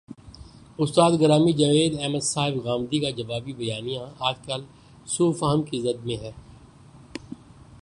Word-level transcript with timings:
استاد 0.79 1.11
گرامی 1.19 1.53
جاوید 1.53 1.99
احمد 1.99 2.23
صاحب 2.23 2.55
غامدی 2.63 2.99
کا 2.99 3.09
جوابی 3.09 3.53
بیانیہ، 3.53 3.99
آج 4.19 4.35
کل 4.45 4.61
سوء 5.05 5.31
فہم 5.31 5.61
کی 5.63 5.81
زد 5.81 6.05
میں 6.05 6.17
ہے۔ 6.17 6.31